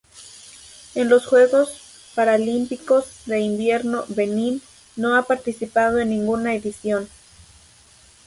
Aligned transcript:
En 0.95 1.09
los 1.09 1.27
Juegos 1.27 1.79
Paralímpicos 2.15 3.05
de 3.27 3.39
Invierno 3.41 4.03
Benín 4.07 4.63
no 4.95 5.15
ha 5.15 5.27
participado 5.27 5.99
en 5.99 6.09
ninguna 6.09 6.55
edición. 6.55 7.07